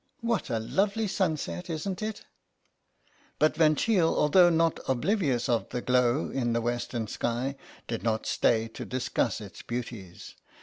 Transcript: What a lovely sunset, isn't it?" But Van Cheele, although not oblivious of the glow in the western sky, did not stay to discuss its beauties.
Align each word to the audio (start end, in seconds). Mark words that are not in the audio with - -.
What 0.21 0.49
a 0.49 0.57
lovely 0.57 1.07
sunset, 1.07 1.69
isn't 1.69 2.01
it?" 2.01 2.25
But 3.37 3.55
Van 3.55 3.75
Cheele, 3.75 4.15
although 4.15 4.49
not 4.49 4.79
oblivious 4.87 5.47
of 5.47 5.69
the 5.69 5.79
glow 5.81 6.31
in 6.31 6.53
the 6.53 6.61
western 6.61 7.05
sky, 7.05 7.55
did 7.85 8.01
not 8.01 8.25
stay 8.25 8.67
to 8.69 8.83
discuss 8.83 9.39
its 9.39 9.61
beauties. 9.61 10.33